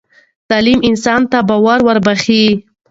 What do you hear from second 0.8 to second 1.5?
انسان ته